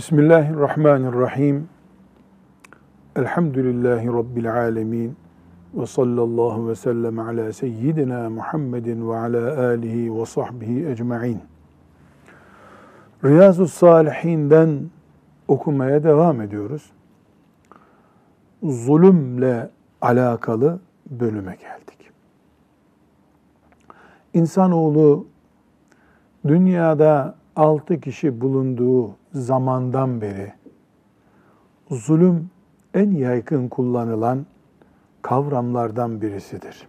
[0.00, 1.68] Bismillahirrahmanirrahim.
[3.16, 5.16] Elhamdülillahi Rabbil alemin.
[5.74, 11.40] Ve sallallahu ve sellem ala seyyidina Muhammedin ve ala alihi ve sahbihi ecma'in.
[13.24, 14.90] Riyazu Salihinden
[15.48, 16.92] okumaya devam ediyoruz.
[18.62, 20.80] Zulümle alakalı
[21.10, 22.10] bölüme geldik.
[24.34, 25.26] İnsanoğlu
[26.46, 30.52] dünyada altı kişi bulunduğu zamandan beri
[31.90, 32.50] zulüm
[32.94, 34.46] en yaygın kullanılan
[35.22, 36.88] kavramlardan birisidir.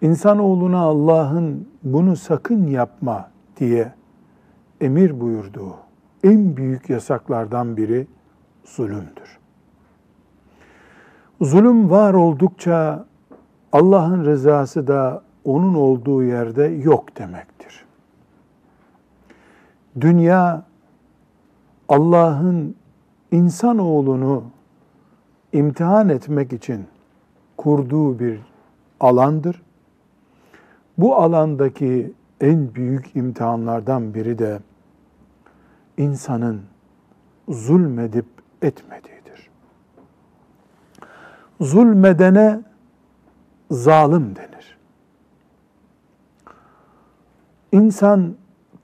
[0.00, 3.92] İnsanoğluna Allah'ın bunu sakın yapma diye
[4.80, 5.76] emir buyurduğu
[6.24, 8.06] en büyük yasaklardan biri
[8.64, 9.38] zulümdür.
[11.40, 13.06] Zulüm var oldukça
[13.72, 17.53] Allah'ın rızası da onun olduğu yerde yok demektir.
[20.00, 20.64] Dünya
[21.88, 22.76] Allah'ın
[23.30, 24.44] insanoğlunu
[25.52, 26.86] imtihan etmek için
[27.56, 28.40] kurduğu bir
[29.00, 29.62] alandır.
[30.98, 34.60] Bu alandaki en büyük imtihanlardan biri de
[35.96, 36.62] insanın
[37.48, 38.26] zulmedip
[38.62, 39.50] etmediğidir.
[41.60, 42.60] Zulmedene
[43.70, 44.78] zalim denir.
[47.72, 48.34] İnsan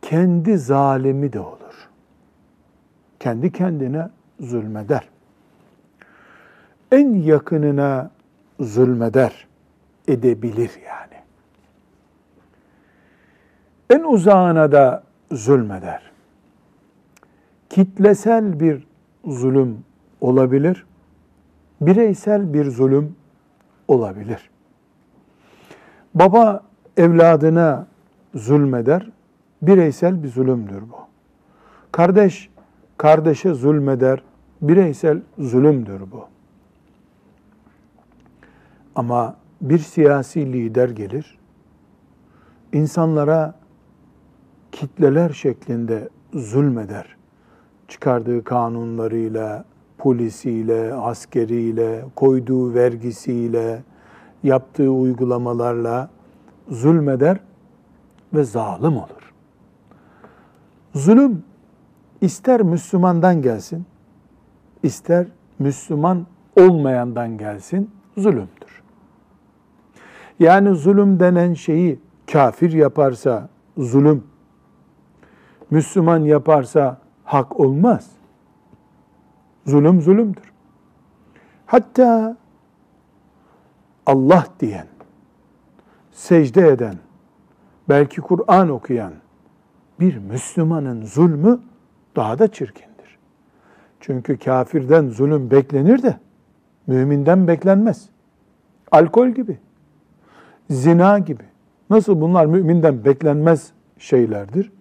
[0.02, 1.88] kendi zalimi de olur.
[3.20, 4.08] Kendi kendine
[4.40, 5.08] zulmeder.
[6.92, 8.10] En yakınına
[8.60, 9.46] zulmeder,
[10.08, 11.22] edebilir yani.
[13.90, 15.02] En uzağına da
[15.32, 16.10] zulmeder.
[17.70, 18.86] Kitlesel bir
[19.24, 19.84] zulüm
[20.20, 20.86] olabilir,
[21.80, 23.16] bireysel bir zulüm
[23.88, 24.50] olabilir.
[26.14, 26.62] Baba
[26.96, 27.86] evladına
[28.34, 29.10] zulmeder,
[29.62, 30.96] bireysel bir zulümdür bu.
[31.92, 32.50] Kardeş
[32.96, 34.22] kardeşe zulmeder,
[34.62, 36.24] bireysel zulümdür bu.
[38.94, 41.38] Ama bir siyasi lider gelir,
[42.72, 43.54] insanlara
[44.72, 47.16] kitleler şeklinde zulmeder.
[47.88, 49.64] Çıkardığı kanunlarıyla,
[49.98, 53.82] polisiyle, askeriyle, koyduğu vergisiyle,
[54.42, 56.10] yaptığı uygulamalarla
[56.68, 57.40] zulmeder
[58.34, 59.19] ve zalim olur.
[60.94, 61.44] Zulüm
[62.20, 63.86] ister Müslümandan gelsin,
[64.82, 65.26] ister
[65.58, 68.82] Müslüman olmayandan gelsin, zulümdür.
[70.38, 72.00] Yani zulüm denen şeyi
[72.32, 73.48] kafir yaparsa
[73.78, 74.24] zulüm,
[75.70, 78.10] Müslüman yaparsa hak olmaz.
[79.66, 80.52] Zulüm zulümdür.
[81.66, 82.36] Hatta
[84.06, 84.86] Allah diyen,
[86.12, 86.94] secde eden,
[87.88, 89.12] belki Kur'an okuyan
[90.00, 91.60] bir Müslümanın zulmü
[92.16, 93.18] daha da çirkindir.
[94.00, 96.20] Çünkü kafirden zulüm beklenir de
[96.86, 98.08] müminden beklenmez.
[98.90, 99.58] Alkol gibi,
[100.70, 101.42] zina gibi.
[101.90, 104.72] Nasıl bunlar müminden beklenmez şeylerdir?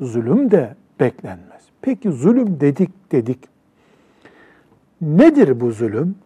[0.00, 1.62] Zulüm de beklenmez.
[1.82, 3.38] Peki zulüm dedik dedik.
[5.00, 6.16] Nedir bu zulüm?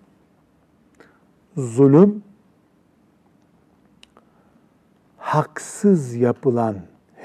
[1.56, 2.22] Zulüm
[5.18, 6.76] haksız yapılan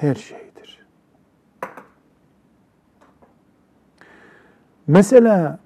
[0.01, 0.85] her şeydir.
[4.88, 5.59] Mesela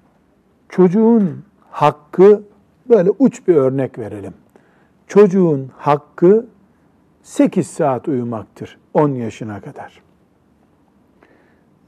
[0.68, 2.42] çocuğun hakkı
[2.88, 4.34] böyle uç bir örnek verelim.
[5.06, 6.46] Çocuğun hakkı
[7.22, 10.02] 8 saat uyumaktır 10 yaşına kadar.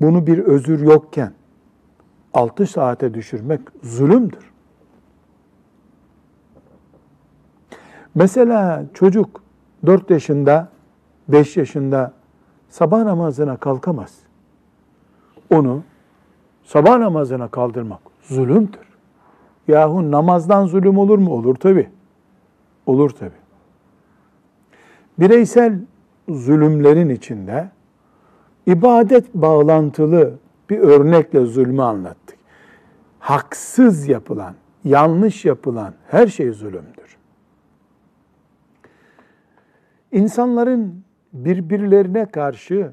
[0.00, 1.32] Bunu bir özür yokken
[2.34, 4.50] 6 saate düşürmek zulümdür.
[8.14, 9.43] Mesela çocuk
[9.87, 10.69] 4 yaşında,
[11.28, 12.18] 5 yaşında
[12.69, 14.19] sabah namazına kalkamaz.
[15.50, 15.82] Onu
[16.65, 18.88] sabah namazına kaldırmak zulümdür.
[19.69, 21.31] Yahu namazdan zulüm olur mu?
[21.32, 21.88] Olur tabi.
[22.87, 23.35] Olur tabi.
[25.19, 25.81] Bireysel
[26.29, 27.70] zulümlerin içinde
[28.67, 30.35] ibadet bağlantılı
[30.70, 32.38] bir örnekle zulmü anlattık.
[33.19, 34.55] Haksız yapılan,
[34.85, 37.17] yanlış yapılan her şey zulümdür.
[40.12, 42.92] İnsanların birbirlerine karşı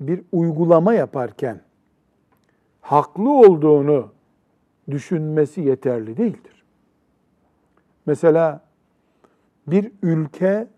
[0.00, 1.60] bir uygulama yaparken
[2.80, 4.12] haklı olduğunu
[4.90, 6.64] düşünmesi yeterli değildir.
[8.06, 8.64] Mesela
[9.66, 10.68] bir ülke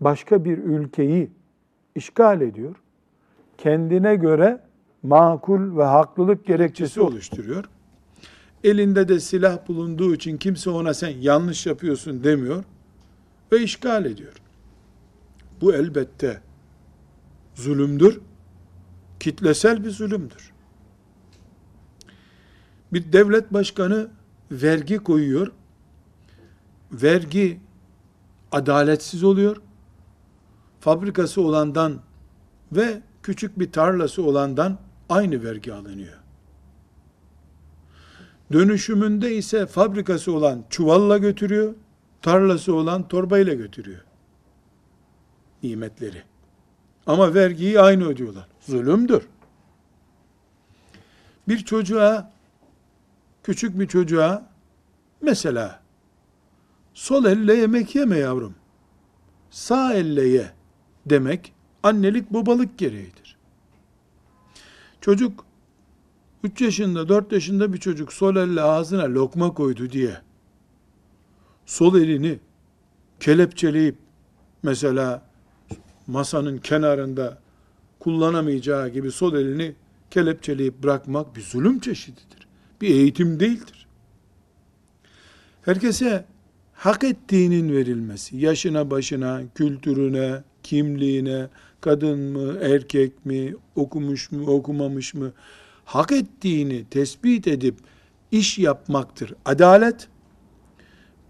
[0.00, 1.30] başka bir ülkeyi
[1.94, 2.76] işgal ediyor.
[3.58, 4.60] Kendine göre
[5.02, 7.64] makul ve haklılık gerekçesi oluşturuyor.
[8.64, 12.64] Elinde de silah bulunduğu için kimse ona sen yanlış yapıyorsun demiyor
[13.52, 14.41] ve işgal ediyor.
[15.62, 16.40] Bu elbette
[17.54, 18.20] zulümdür,
[19.20, 20.52] kitlesel bir zulümdür.
[22.92, 24.08] Bir devlet başkanı
[24.50, 25.52] vergi koyuyor.
[26.92, 27.60] Vergi
[28.52, 29.56] adaletsiz oluyor.
[30.80, 32.00] Fabrikası olandan
[32.72, 34.78] ve küçük bir tarlası olandan
[35.08, 36.18] aynı vergi alınıyor.
[38.52, 41.74] Dönüşümünde ise fabrikası olan çuvalla götürüyor,
[42.22, 44.00] tarlası olan torbayla götürüyor.
[45.62, 46.22] Nimetleri.
[47.06, 48.48] Ama vergiyi aynı ödüyorlar.
[48.60, 49.22] Zulümdür.
[51.48, 52.32] Bir çocuğa,
[53.42, 54.50] küçük bir çocuğa,
[55.20, 55.82] mesela,
[56.94, 58.54] sol elle yemek yeme yavrum,
[59.50, 60.52] sağ elle ye
[61.06, 63.36] demek, annelik babalık gereğidir.
[65.00, 65.44] Çocuk
[66.44, 70.20] 3 yaşında, 4 yaşında bir çocuk sol elle ağzına lokma koydu diye
[71.66, 72.38] sol elini
[73.20, 73.98] kelepçeleyip
[74.62, 75.31] mesela
[76.06, 77.38] masanın kenarında
[78.00, 79.74] kullanamayacağı gibi sol elini
[80.10, 82.46] kelepçeleyip bırakmak bir zulüm çeşididir.
[82.80, 83.86] Bir eğitim değildir.
[85.62, 86.24] Herkese
[86.74, 91.48] hak ettiğinin verilmesi, yaşına başına, kültürüne, kimliğine,
[91.80, 95.32] kadın mı, erkek mi, okumuş mu, okumamış mı,
[95.84, 97.74] hak ettiğini tespit edip
[98.32, 99.34] iş yapmaktır.
[99.44, 100.08] Adalet,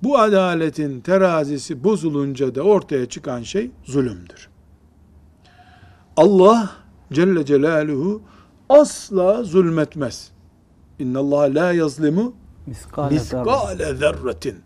[0.03, 4.52] bu adaletin terazisi bozulunca da ortaya çıkan şey zulümdür.
[6.17, 6.71] Allah
[7.13, 8.23] Celle Celaluhu
[8.69, 10.31] asla zulmetmez.
[10.99, 12.35] İnna Allah la yazlimu
[13.11, 14.57] Miskale zerretin.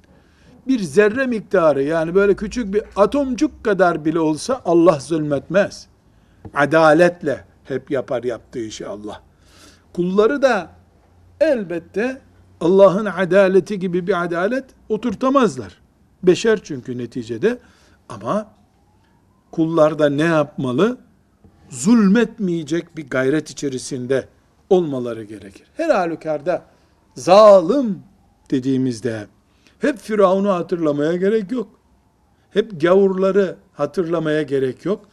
[0.68, 5.86] Bir zerre miktarı yani böyle küçük bir atomcuk kadar bile olsa Allah zulmetmez.
[6.54, 9.22] Adaletle hep yapar yaptığı işi Allah.
[9.92, 10.70] Kulları da
[11.40, 12.20] elbette
[12.60, 15.80] Allah'ın adaleti gibi bir adalet oturtamazlar.
[16.22, 17.58] Beşer çünkü neticede.
[18.08, 18.46] Ama
[19.50, 20.98] kullar da ne yapmalı?
[21.70, 24.28] Zulmetmeyecek bir gayret içerisinde
[24.70, 25.66] olmaları gerekir.
[25.76, 26.64] Her halükarda
[27.14, 28.02] zalim
[28.50, 29.26] dediğimizde
[29.78, 31.80] hep Firavun'u hatırlamaya gerek yok.
[32.50, 35.08] Hep gavurları hatırlamaya gerek yok.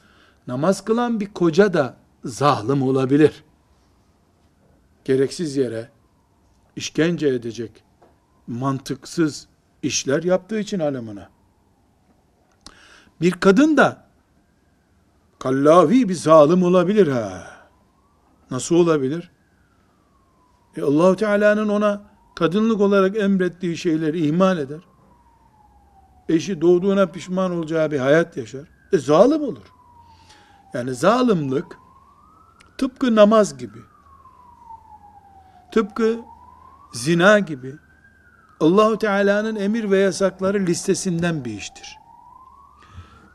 [0.47, 3.43] Namaz kılan bir koca da zalim olabilir.
[5.05, 5.89] Gereksiz yere
[6.75, 7.83] işkence edecek,
[8.47, 9.47] mantıksız
[9.83, 11.27] işler yaptığı için alemine.
[13.21, 14.02] Bir kadın da
[15.43, 17.47] kallavi bir zalim olabilir ha.
[18.51, 19.31] Nasıl olabilir?
[20.77, 22.01] E Allahu Teala'nın ona
[22.35, 24.81] kadınlık olarak emrettiği şeyleri ihmal eder.
[26.29, 28.67] Eşi doğduğuna pişman olacağı bir hayat yaşar.
[28.93, 29.73] E zalim olur.
[30.73, 31.65] Yani zalimlik
[32.77, 33.79] tıpkı namaz gibi,
[35.71, 36.19] tıpkı
[36.93, 37.75] zina gibi
[38.59, 42.02] Allahu Teala'nın emir ve yasakları listesinden bir iştir.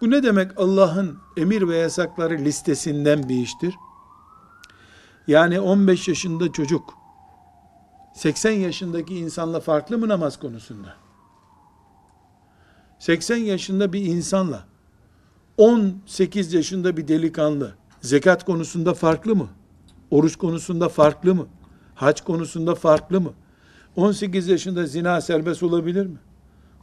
[0.01, 3.75] Bu ne demek Allah'ın emir ve yasakları listesinden bir iştir?
[5.27, 6.95] Yani 15 yaşında çocuk
[8.15, 10.95] 80 yaşındaki insanla farklı mı namaz konusunda?
[12.99, 14.65] 80 yaşında bir insanla
[15.57, 19.49] 18 yaşında bir delikanlı zekat konusunda farklı mı?
[20.11, 21.47] Oruç konusunda farklı mı?
[21.95, 23.33] Hac konusunda farklı mı?
[23.97, 26.19] 18 yaşında zina serbest olabilir mi?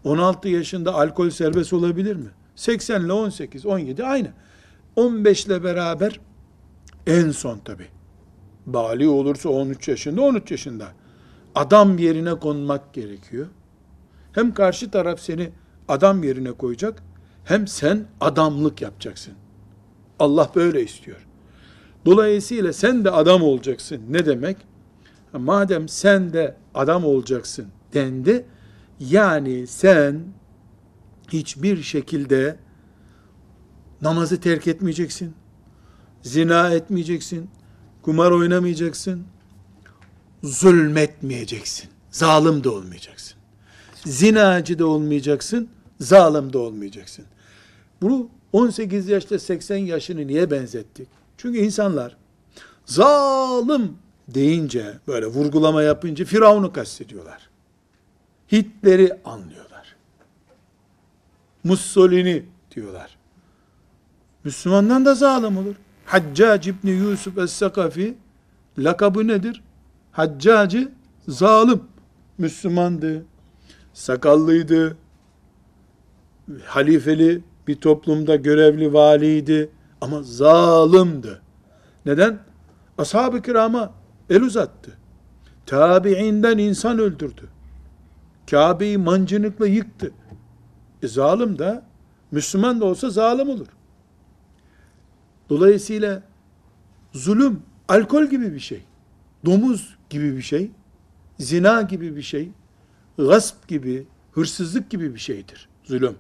[0.04, 2.30] 16 yaşında alkol serbest olabilir mi?
[2.56, 4.28] 80 ile 18, 17 aynı.
[4.96, 6.20] 15 ile beraber
[7.08, 7.88] en son tabi.
[8.66, 10.88] Bali olursa 13 yaşında, 13 yaşında.
[11.56, 13.48] Adam yerine konmak gerekiyor.
[14.32, 15.50] Hem karşı taraf seni
[15.88, 17.04] adam yerine koyacak,
[17.44, 19.34] hem sen adamlık yapacaksın.
[20.20, 21.28] Allah böyle istiyor.
[22.06, 24.02] Dolayısıyla sen de adam olacaksın.
[24.10, 24.58] Ne demek?
[25.34, 28.46] Madem sen de adam olacaksın dendi,
[29.00, 30.22] yani sen
[31.30, 32.58] hiçbir şekilde
[34.02, 35.34] namazı terk etmeyeceksin,
[36.22, 37.50] zina etmeyeceksin,
[38.02, 39.24] kumar oynamayacaksın,
[40.44, 43.38] zulmetmeyeceksin, zalim de olmayacaksın.
[44.06, 47.26] Zinacı da olmayacaksın, zalim de olmayacaksın.
[48.02, 51.08] Bunu 18 yaşta 80 yaşını niye benzettik?
[51.38, 52.18] Çünkü insanlar
[52.86, 57.50] zalim deyince, böyle vurgulama yapınca Firavun'u kastediyorlar.
[58.52, 59.65] Hitler'i anlıyorlar.
[61.66, 62.44] Mussolini
[62.76, 63.18] diyorlar.
[64.44, 65.76] Müslümandan da zalim olur.
[66.06, 68.14] Haccac İbni Yusuf Es-Sakafi
[68.78, 69.64] lakabı nedir?
[70.12, 70.92] Haccacı
[71.28, 71.82] zalim.
[72.38, 73.26] Müslümandı.
[73.94, 74.98] Sakallıydı.
[76.66, 79.70] Halifeli bir toplumda görevli valiydi.
[80.02, 81.42] Ama zalimdi.
[82.06, 82.40] Neden?
[82.98, 83.94] Ashab-ı kirama
[84.30, 84.92] el uzattı.
[85.66, 87.50] Tabi'inden insan öldürdü.
[88.52, 90.12] Kabe'yi mancınıkla yıktı.
[91.08, 91.82] Zalim de
[92.32, 93.68] Müslüman da olsa zalim olur.
[95.50, 96.24] Dolayısıyla
[97.14, 98.84] zulüm Alkol gibi bir şey,
[99.46, 100.72] domuz gibi bir şey,
[101.40, 102.50] zina gibi bir şey,
[103.18, 106.16] gasp gibi, hırsızlık gibi bir şeydir zulüm.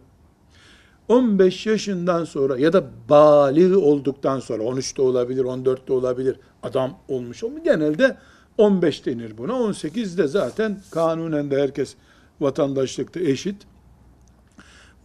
[1.07, 7.63] 15 yaşından sonra ya da balik olduktan sonra 13'te olabilir, 14'te olabilir adam olmuş olmuş.
[7.63, 8.17] Genelde
[8.57, 9.51] 15 denir buna.
[9.51, 11.95] 18'de zaten kanunen de herkes
[12.39, 13.55] vatandaşlıkta eşit.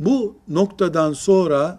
[0.00, 1.78] Bu noktadan sonra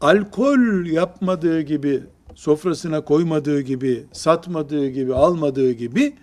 [0.00, 2.02] alkol yapmadığı gibi,
[2.34, 6.14] sofrasına koymadığı gibi, satmadığı gibi, almadığı gibi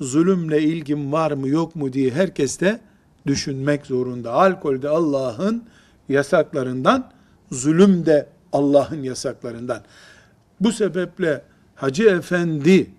[0.00, 2.80] zulümle ilgim var mı yok mu diye herkes de
[3.26, 4.32] düşünmek zorunda.
[4.32, 5.64] Alkol de Allah'ın
[6.08, 7.10] yasaklarından,
[7.52, 9.82] zulüm de Allah'ın yasaklarından.
[10.60, 11.42] Bu sebeple
[11.74, 12.90] Hacı Efendi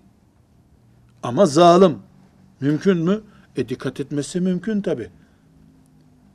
[1.22, 1.98] ama zalim
[2.60, 3.20] mümkün mü?
[3.56, 5.10] E dikkat etmesi mümkün tabi.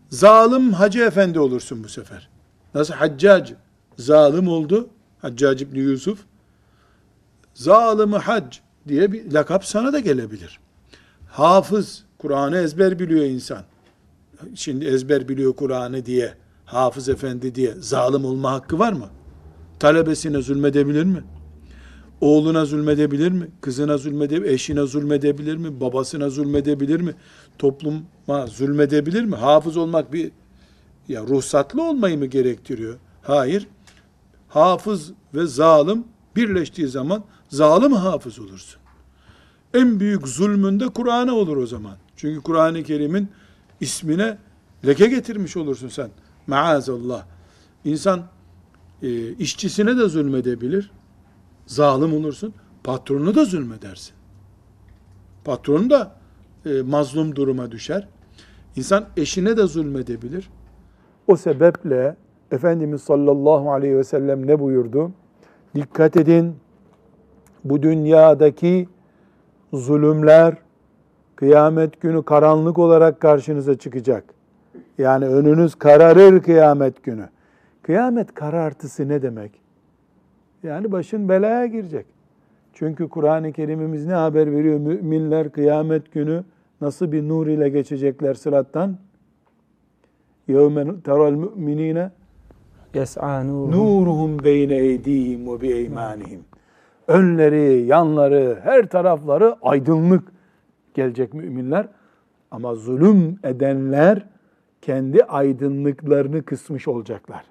[0.10, 2.30] Zalim Hacı Efendi olursun bu sefer.
[2.74, 3.54] Nasıl Haccac
[3.98, 4.90] zalim oldu?
[5.22, 6.20] Haccac İbni Yusuf.
[7.54, 8.58] Zalimi hac
[8.88, 10.60] diye bir lakap sana da gelebilir.
[11.28, 13.64] Hafız, Kur'an'ı ezber biliyor insan.
[14.56, 16.34] Şimdi ezber biliyor Kur'an'ı diye,
[16.66, 19.10] hafız efendi diye zalim olma hakkı var mı?
[19.80, 21.24] Talebesine zulmedebilir mi?
[22.22, 23.48] Oğluna zulmedebilir mi?
[23.62, 25.82] Kızına zulmedebilir Eşine zulmedebilir mi?
[25.82, 27.14] Babasına zulmedebilir mi?
[27.60, 29.36] Topluma zulmedebilir mi?
[29.36, 30.32] Hafız olmak bir
[31.08, 32.96] ya ruhsatlı olmayı mı gerektiriyor?
[33.22, 33.68] Hayır.
[34.48, 36.04] Hafız ve zalim
[36.36, 38.82] birleştiği zaman zalim hafız olursun.
[39.74, 41.98] En büyük zulmünde Kur'an'a olur o zaman.
[42.16, 43.30] Çünkü Kur'an-ı Kerim'in
[43.82, 44.38] ismine
[44.86, 46.10] leke getirmiş olursun sen.
[46.48, 47.26] Maazallah.
[47.86, 48.24] İnsan
[49.02, 50.92] e, işçisine de zulmedebilir.
[51.66, 52.54] Zalim olursun.
[52.84, 54.14] Patronuna da zulmedersin.
[55.46, 56.12] Patron da
[56.66, 58.08] e, mazlum duruma düşer.
[58.76, 60.50] İnsan eşine de zulmedebilir.
[61.28, 62.16] O sebeple
[62.52, 65.12] Efendimiz sallallahu aleyhi ve sellem ne buyurdu?
[65.76, 66.56] Dikkat edin
[67.64, 68.90] bu dünyadaki
[69.74, 70.56] zulümler
[71.36, 74.24] kıyamet günü karanlık olarak karşınıza çıkacak.
[74.98, 77.30] Yani önünüz kararır kıyamet günü.
[77.84, 79.65] Kıyamet karartısı ne demek?
[80.65, 82.07] Yani başın belaya girecek.
[82.75, 84.79] Çünkü Kur'an-ı Kerim'imiz ne haber veriyor?
[84.79, 86.45] Müminler kıyamet günü
[86.81, 88.97] nasıl bir nur ile geçecekler sırattan?
[90.49, 91.99] يَوْمَ تَرَى الْمُؤْمِنِينَ
[92.95, 93.37] يَسْعَى
[93.75, 96.41] نُورُهُمْ بَيْنَ اَيْدِيهِمْ وَبِاَيْمَانِهِمْ
[97.09, 100.33] Önleri, yanları, her tarafları aydınlık
[100.95, 101.89] gelecek müminler.
[102.51, 104.27] Ama zulüm edenler
[104.83, 107.45] kendi aydınlıklarını kısmış olacaklar.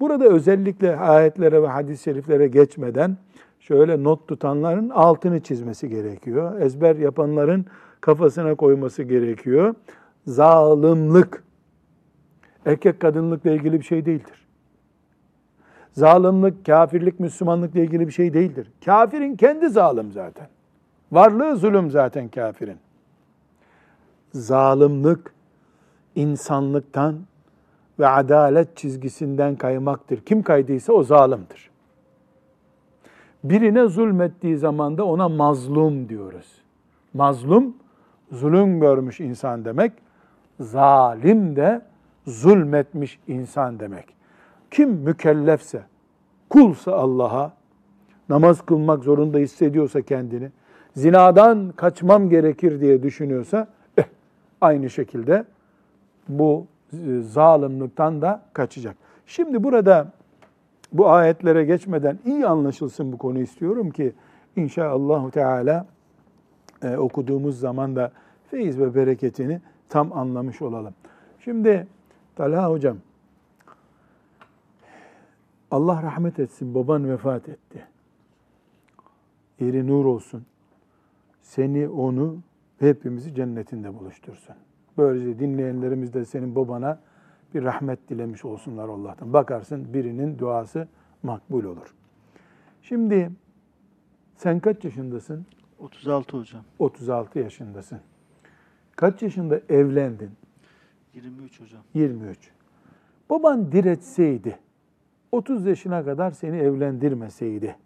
[0.00, 3.16] Burada özellikle ayetlere ve hadis-i şeriflere geçmeden
[3.60, 6.60] şöyle not tutanların altını çizmesi gerekiyor.
[6.60, 7.66] Ezber yapanların
[8.00, 9.74] kafasına koyması gerekiyor.
[10.26, 11.28] Zalimlik
[12.66, 14.46] erkek kadınlıkla ilgili bir şey değildir.
[15.92, 18.72] Zalimlik, kafirlik, Müslümanlıkla ilgili bir şey değildir.
[18.84, 20.46] Kafirin kendi zalim zaten.
[21.12, 22.76] Varlığı zulüm zaten kafirin.
[24.32, 25.18] Zalimlik
[26.14, 27.14] insanlıktan
[27.98, 30.20] ve adalet çizgisinden kaymaktır.
[30.20, 31.70] Kim kaydıysa o zalimdir.
[33.44, 36.46] Birine zulmettiği zaman da ona mazlum diyoruz.
[37.14, 37.76] Mazlum,
[38.32, 39.92] zulüm görmüş insan demek.
[40.60, 41.82] Zalim de
[42.26, 44.04] zulmetmiş insan demek.
[44.70, 45.82] Kim mükellefse,
[46.50, 47.52] kulsa Allah'a,
[48.28, 50.50] namaz kılmak zorunda hissediyorsa kendini,
[50.96, 54.04] zinadan kaçmam gerekir diye düşünüyorsa, eh,
[54.60, 55.44] aynı şekilde
[56.28, 56.66] bu
[57.20, 58.96] zalimlikten da kaçacak.
[59.26, 60.12] Şimdi burada
[60.92, 64.12] bu ayetlere geçmeden iyi anlaşılsın bu konu istiyorum ki
[64.56, 65.86] inşallah Teala
[66.82, 68.12] e, okuduğumuz zaman da
[68.50, 70.94] feyiz ve bereketini tam anlamış olalım.
[71.44, 71.86] Şimdi
[72.36, 72.96] Talha hocam
[75.70, 77.86] Allah rahmet etsin baban vefat etti.
[79.60, 80.46] Yeri nur olsun.
[81.42, 82.36] Seni onu
[82.78, 84.54] hepimizi cennetinde buluştursun.
[84.98, 87.00] Böylece dinleyenlerimiz de senin babana
[87.54, 89.32] bir rahmet dilemiş olsunlar Allah'tan.
[89.32, 90.88] Bakarsın birinin duası
[91.22, 91.94] makbul olur.
[92.82, 93.30] Şimdi
[94.36, 95.46] sen kaç yaşındasın?
[95.78, 96.62] 36 hocam.
[96.78, 98.00] 36 yaşındasın.
[98.96, 100.30] Kaç yaşında evlendin?
[101.14, 101.82] 23 hocam.
[101.94, 102.50] 23.
[103.30, 104.58] Baban diretseydi,
[105.32, 107.76] 30 yaşına kadar seni evlendirmeseydi,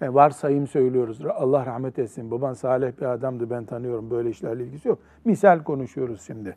[0.00, 1.20] yani varsayım söylüyoruz.
[1.26, 2.30] Allah rahmet etsin.
[2.30, 4.10] Baban salih bir adamdı ben tanıyorum.
[4.10, 4.98] Böyle işlerle ilgisi yok.
[5.24, 6.56] Misal konuşuyoruz şimdi.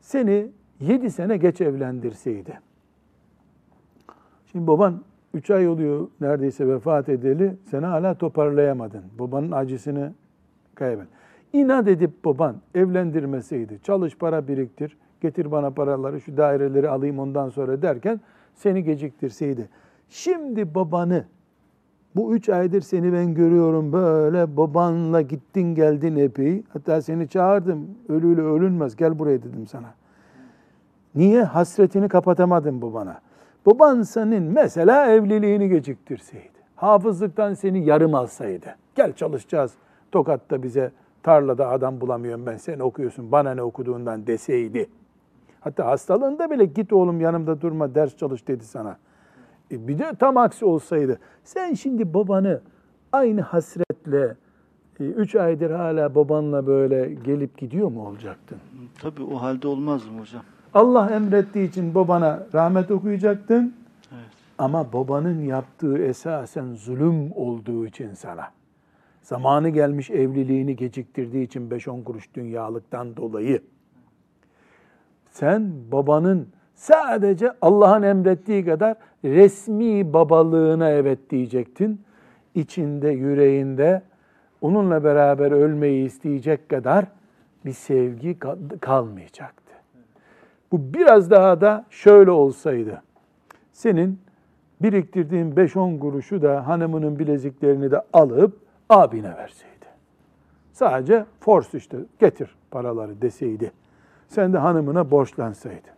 [0.00, 0.48] Seni
[0.80, 2.60] 7 sene geç evlendirseydi.
[4.52, 5.02] Şimdi baban
[5.34, 7.56] 3 ay oluyor neredeyse vefat edeli.
[7.70, 9.04] Sen hala toparlayamadın.
[9.18, 10.12] Babanın acısını
[10.74, 11.06] kaybet.
[11.52, 17.82] İnat edip baban evlendirmeseydi, çalış para biriktir, getir bana paraları, şu daireleri alayım ondan sonra
[17.82, 18.20] derken
[18.54, 19.68] seni geciktirseydi.
[20.08, 21.24] Şimdi babanı
[22.16, 26.62] Bu üç aydır seni ben görüyorum böyle babanla gittin geldin epey.
[26.72, 27.88] Hatta seni çağırdım.
[28.08, 29.94] Ölüyle ölünmez gel buraya dedim sana.
[31.14, 31.42] Niye?
[31.42, 33.20] Hasretini kapatamadın babana.
[33.66, 36.58] Baban senin mesela evliliğini geciktirseydi.
[36.76, 38.76] Hafızlıktan seni yarım alsaydı.
[38.94, 39.72] Gel çalışacağız.
[40.12, 44.88] Tokat'ta bize tarlada adam bulamıyorum ben sen okuyorsun bana ne okuduğundan deseydi.
[45.60, 48.96] Hatta hastalığında bile git oğlum yanımda durma ders çalış dedi sana.
[49.70, 51.18] E bir de tam aksi olsaydı.
[51.44, 52.60] Sen şimdi babanı
[53.12, 54.36] aynı hasretle
[55.00, 58.58] e, üç aydır hala babanla böyle gelip gidiyor mu olacaktın?
[59.02, 60.42] Tabii o halde olmazdım hocam.
[60.74, 63.74] Allah emrettiği için babana rahmet okuyacaktın.
[64.12, 64.26] Evet.
[64.58, 68.44] Ama babanın yaptığı esasen zulüm olduğu için sana.
[69.22, 73.62] Zamanı gelmiş evliliğini geciktirdiği için 5-10 kuruş dünyalıktan dolayı.
[75.30, 76.48] Sen babanın
[76.78, 82.00] sadece Allah'ın emrettiği kadar resmi babalığına evet diyecektin.
[82.54, 84.02] İçinde, yüreğinde
[84.60, 87.04] onunla beraber ölmeyi isteyecek kadar
[87.64, 89.74] bir sevgi kal- kalmayacaktı.
[90.72, 93.02] Bu biraz daha da şöyle olsaydı.
[93.72, 94.20] Senin
[94.82, 99.86] biriktirdiğin 5-10 kuruşu da hanımının bileziklerini de alıp abine verseydi.
[100.72, 103.72] Sadece force işte getir paraları deseydi.
[104.28, 105.97] Sen de hanımına borçlansaydın.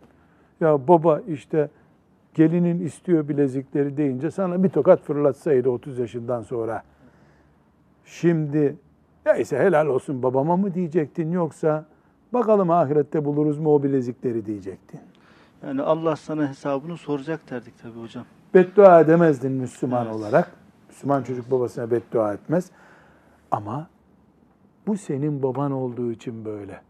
[0.61, 1.69] Ya baba işte
[2.33, 6.83] gelinin istiyor bilezikleri deyince sana bir tokat fırlatsaydı 30 yaşından sonra.
[8.05, 8.75] Şimdi
[9.25, 11.85] neyse helal olsun babama mı diyecektin yoksa
[12.33, 14.99] bakalım ahirette buluruz mu o bilezikleri diyecektin.
[15.65, 18.25] Yani Allah sana hesabını soracak derdik tabii hocam.
[18.53, 20.15] beddua edemezdin Müslüman Evet.
[20.15, 20.51] olarak.
[20.89, 22.71] Müslüman çocuk babasına beddua etmez.
[23.51, 23.87] Ama
[24.87, 26.81] bu senin baban olduğu için böyle.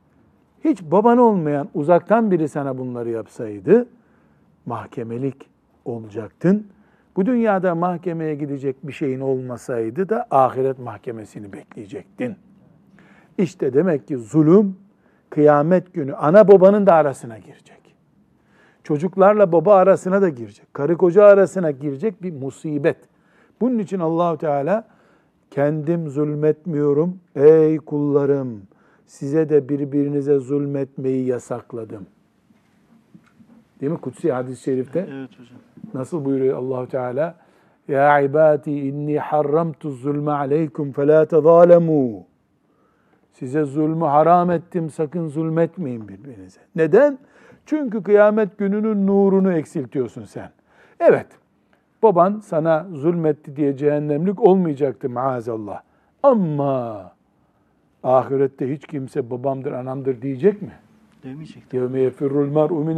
[0.63, 3.87] Hiç baban olmayan uzaktan biri sana bunları yapsaydı
[4.65, 5.49] mahkemelik
[5.85, 6.67] olacaktın.
[7.15, 12.35] Bu dünyada mahkemeye gidecek bir şeyin olmasaydı da ahiret mahkemesini bekleyecektin.
[13.37, 14.75] İşte demek ki zulüm
[15.29, 17.95] kıyamet günü ana babanın da arasına girecek.
[18.83, 20.73] Çocuklarla baba arasına da girecek.
[20.73, 22.97] Karı koca arasına girecek bir musibet.
[23.61, 24.87] Bunun için Allahu Teala
[25.51, 28.61] kendim zulmetmiyorum ey kullarım
[29.11, 32.07] size de birbirinize zulmetmeyi yasakladım.
[33.81, 34.99] Değil mi kutsi hadis-i şerifte?
[34.99, 35.59] Evet hocam.
[35.93, 37.35] Nasıl buyuruyor Allahu Teala?
[37.87, 42.25] Ya ibadi inni harramtu zulme aleykum fe tezalemu.
[43.33, 46.59] Size zulmü haram ettim sakın zulmetmeyin birbirinize.
[46.75, 47.19] Neden?
[47.65, 50.49] Çünkü kıyamet gününün nurunu eksiltiyorsun sen.
[50.99, 51.27] Evet,
[52.03, 55.81] baban sana zulmetti diye cehennemlik olmayacaktı maazallah.
[56.23, 57.11] Ama
[58.03, 60.71] Ahirette hiç kimse babamdır, anamdır diyecek mi?
[61.23, 61.73] Demeyecek.
[61.73, 62.97] Yevme yefirrul mar'u min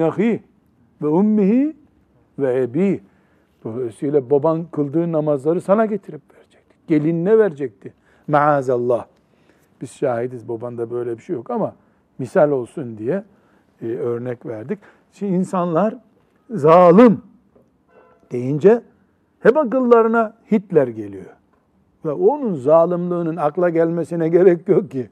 [1.02, 1.76] ve ummihi
[2.40, 3.02] ve ebi.
[3.64, 6.76] Dolayısıyla baban kıldığı namazları sana getirip verecekti.
[6.88, 7.94] Gelinine verecekti.
[8.28, 9.06] Maazallah.
[9.82, 11.76] Biz şahidiz babanda böyle bir şey yok ama
[12.20, 13.24] misal olsun diye
[13.82, 14.80] e, örnek verdik.
[15.12, 15.96] Şimdi insanlar
[16.50, 17.22] zalim
[18.32, 18.82] deyince
[19.40, 21.26] hep akıllarına Hitler geliyor.
[22.06, 25.10] Ve onun zalimliğinin akla gelmesine gerek yok ki.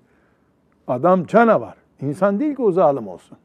[0.87, 1.75] Adam canavar.
[2.01, 3.37] İnsan değil ki o zalim olsun.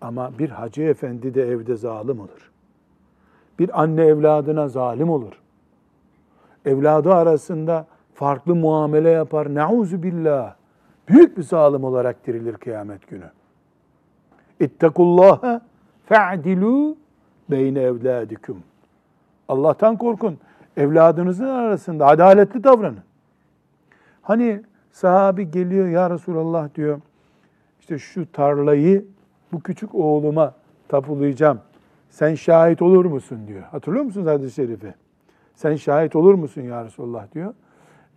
[0.00, 2.50] Ama bir hacı efendi de evde zalim olur.
[3.58, 5.32] Bir anne evladına zalim olur.
[6.64, 9.54] Evladı arasında farklı muamele yapar.
[9.54, 10.54] Nauzu billah.
[11.08, 13.30] Büyük bir zalim olarak dirilir kıyamet günü.
[14.60, 15.60] İttekullaha
[16.06, 16.96] fe'dilu
[17.50, 18.62] beyne evladikum.
[19.48, 20.38] Allah'tan korkun.
[20.76, 22.98] Evladınızın arasında adaletli davranın.
[24.22, 27.00] Hani sahabi geliyor ya Resulallah diyor.
[27.80, 29.04] İşte şu tarlayı
[29.52, 30.54] bu küçük oğluma
[30.88, 31.60] tapulayacağım.
[32.10, 33.62] Sen şahit olur musun diyor.
[33.62, 34.94] Hatırlıyor musunuz hadis-i şerifi?
[35.54, 37.54] Sen şahit olur musun ya Resulallah diyor.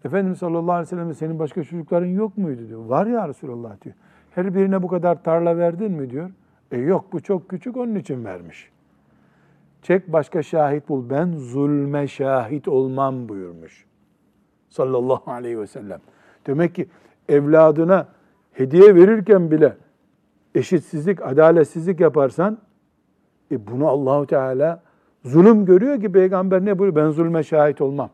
[0.05, 2.85] Efendimiz sallallahu aleyhi ve sellem senin başka çocukların yok muydu diyor.
[2.85, 3.95] Var ya Resulallah diyor.
[4.31, 6.29] Her birine bu kadar tarla verdin mi diyor.
[6.71, 8.71] E yok bu çok küçük onun için vermiş.
[9.81, 11.09] Çek başka şahit bul.
[11.09, 13.85] Ben zulme şahit olmam buyurmuş.
[14.69, 15.99] Sallallahu aleyhi ve sellem.
[16.47, 16.87] Demek ki
[17.29, 18.07] evladına
[18.51, 19.77] hediye verirken bile
[20.55, 22.57] eşitsizlik, adaletsizlik yaparsan
[23.51, 24.81] e bunu Allahu Teala
[25.23, 27.05] zulüm görüyor ki peygamber ne buyuruyor?
[27.05, 28.09] Ben zulme şahit olmam.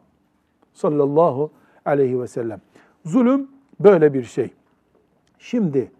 [0.73, 1.51] Sallallahu
[1.85, 2.61] aleyhi ve sellem.
[3.05, 3.47] Zulüm
[3.79, 4.49] böyle bir şey.
[5.39, 5.91] Şimdi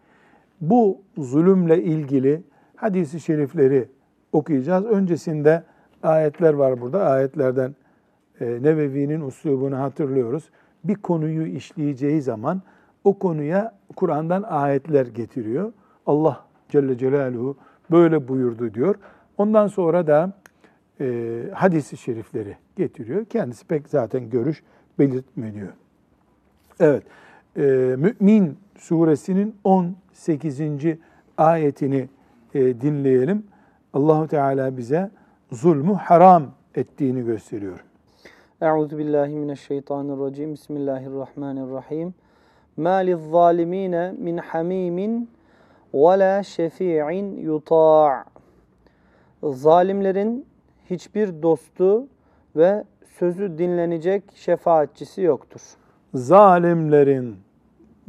[0.62, 2.44] bu zulümle ilgili
[2.76, 3.90] hadisi şerifleri
[4.36, 4.86] okuyacağız.
[4.86, 5.64] Öncesinde
[6.04, 7.10] ayetler var burada.
[7.10, 7.76] Ayetlerden
[8.42, 10.50] e, Nebevi'nin uslubunu hatırlıyoruz.
[10.84, 12.62] Bir konuyu işleyeceği zaman
[13.04, 15.74] o konuya Kur'an'dan ayetler getiriyor.
[16.06, 17.58] Allah Celle Celaluhu
[17.92, 18.96] böyle buyurdu diyor.
[19.38, 20.34] Ondan sonra da
[21.02, 23.26] e, hadisi şerifleri getiriyor.
[23.26, 24.64] Kendisi pek zaten görüş
[25.00, 25.68] belirtmiyor.
[26.80, 27.04] Evet,
[27.58, 27.62] e,
[27.98, 30.60] Mü'min suresinin 18.
[31.38, 32.10] ayetini
[32.54, 33.44] e, dinleyelim.
[33.96, 35.12] Allahu Teala bize
[35.52, 36.44] zulmü haram
[36.76, 37.84] ettiğini gösteriyor.
[38.62, 40.54] Euzu billahi mineşşeytanirracim.
[40.54, 42.14] Bismillahirrahmanirrahim.
[42.78, 45.30] Ma lizzalimine min hamimin
[45.94, 48.26] ve la şefi'in yuta'.
[49.44, 50.46] Zalimlerin
[50.90, 52.08] hiçbir dostu
[52.56, 52.84] ve
[53.20, 55.62] sözü dinlenecek şefaatçisi yoktur.
[56.14, 57.36] Zalimlerin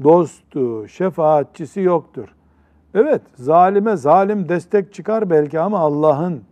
[0.05, 2.35] dostu, şefaatçisi yoktur.
[2.97, 6.43] Evet, zalime zalim destek çıkar belki ama Allah'ın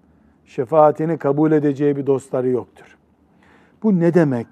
[0.46, 2.96] şefaatini kabul edeceği bir dostları yoktur.
[3.82, 4.46] Bu ne demek?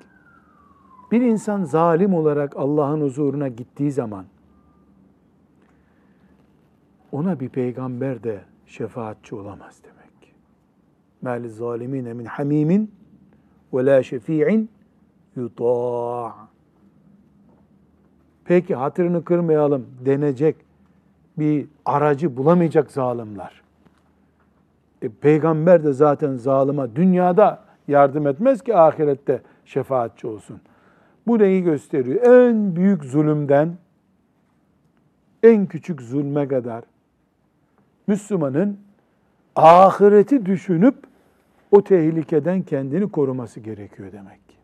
[1.11, 4.25] Bir insan zalim olarak Allah'ın huzuruna gittiği zaman
[7.13, 10.35] ona bir peygamber de şefaatçi olamaz demek.
[11.23, 12.91] Mâli zalimine min hamimin
[13.75, 14.71] ve la şefi'in
[15.37, 16.35] yuta''
[18.45, 20.57] Peki hatırını kırmayalım denecek
[21.39, 23.63] bir aracı bulamayacak zalimler.
[25.03, 30.61] E, peygamber de zaten zalıma dünyada yardım etmez ki ahirette şefaatçi olsun.
[31.27, 32.23] Bu neyi gösteriyor?
[32.23, 33.77] En büyük zulümden
[35.43, 36.85] en küçük zulme kadar
[38.07, 38.79] Müslümanın
[39.57, 40.97] ahireti düşünüp
[41.71, 44.57] o tehlikeden kendini koruması gerekiyor demek ki.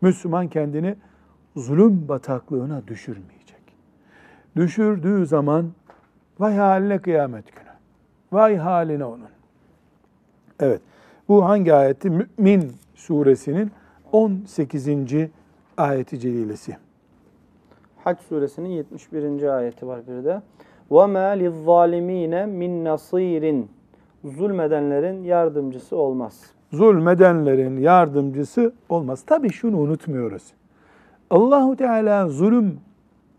[0.00, 0.96] Müslüman kendini
[1.56, 3.41] zulüm bataklığına düşürmeyecek
[4.55, 5.65] Düşürdüğü zaman
[6.39, 7.69] vay haline kıyamet günü.
[8.31, 9.29] Vay haline onun.
[10.59, 10.81] Evet.
[11.27, 12.09] Bu hangi ayeti?
[12.09, 13.71] Mü'min suresinin
[14.11, 14.87] 18.
[15.77, 16.77] ayeti celilesi.
[18.03, 19.43] Hac suresinin 71.
[19.57, 20.41] ayeti var bir de.
[20.91, 23.69] وَمَا لِلظَّالِم۪ينَ min nasirin.
[24.23, 26.51] Zulmedenlerin yardımcısı olmaz.
[26.73, 29.23] Zulmedenlerin yardımcısı olmaz.
[29.25, 30.43] Tabi şunu unutmuyoruz.
[31.29, 32.79] Allahu Teala zulüm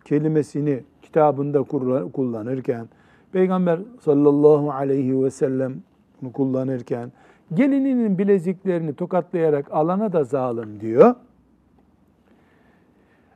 [0.04, 0.82] kelimesini
[1.13, 1.63] kitabında
[2.11, 2.87] kullanırken,
[3.31, 5.73] Peygamber sallallahu aleyhi ve sellem
[6.21, 7.11] bunu kullanırken,
[7.53, 11.15] gelininin bileziklerini tokatlayarak alana da zalim diyor.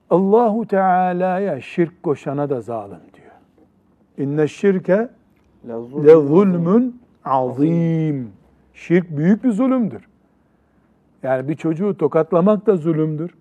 [0.10, 3.36] Allahu Teala'ya şirk koşana da zalim diyor.
[4.18, 5.10] İnne şirke
[6.06, 8.32] le zulmün azim.
[8.74, 10.08] Şirk büyük bir zulümdür.
[11.24, 13.32] Yani bir çocuğu tokatlamak da zulümdür.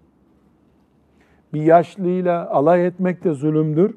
[1.52, 3.94] Bir yaşlıyla alay etmek de zulümdür.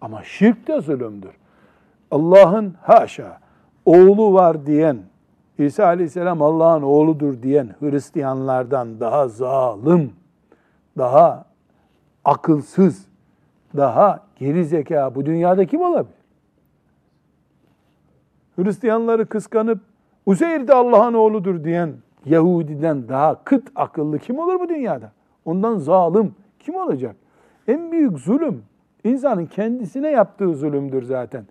[0.00, 1.32] Ama şirk de zulümdür.
[2.10, 3.38] Allah'ın haşa
[3.86, 4.98] oğlu var diyen,
[5.58, 10.12] İsa aleyhisselam Allah'ın oğludur diyen Hristiyanlardan daha zalim,
[10.98, 11.44] daha
[12.24, 13.08] akılsız,
[13.76, 16.18] daha geri zeka bu dünyada kim olabilir?
[18.56, 19.80] Hristiyanları kıskanıp
[20.26, 25.12] Uzeyr de Allah'ın oğludur diyen Yahudiden daha kıt akıllı kim olur bu dünyada?
[25.44, 27.16] Ondan zalim kim olacak?
[27.68, 28.62] En büyük zulüm
[29.04, 31.44] insanın kendisine yaptığı zulümdür zaten.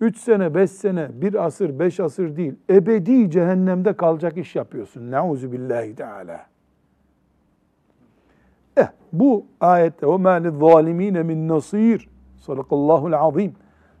[0.00, 2.54] Üç sene, beş sene, bir asır, beş asır değil.
[2.70, 5.10] Ebedi cehennemde kalacak iş yapıyorsun.
[5.10, 6.46] Nauzu billahi teala.
[8.76, 12.08] Eh, bu ayette o mâli zalimine min nasir.
[12.36, 13.52] Sadakallahu'l azim.